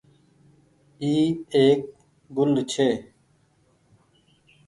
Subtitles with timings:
[1.01, 1.11] اي
[1.57, 1.81] ايڪ
[2.35, 2.89] گل ڇي۔